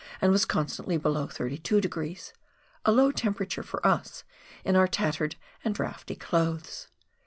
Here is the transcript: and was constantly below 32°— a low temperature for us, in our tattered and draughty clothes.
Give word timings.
and 0.19 0.31
was 0.31 0.45
constantly 0.45 0.97
below 0.97 1.27
32°— 1.27 2.33
a 2.85 2.91
low 2.91 3.11
temperature 3.11 3.61
for 3.61 3.85
us, 3.85 4.23
in 4.65 4.75
our 4.75 4.87
tattered 4.87 5.35
and 5.63 5.75
draughty 5.75 6.15
clothes. 6.15 6.87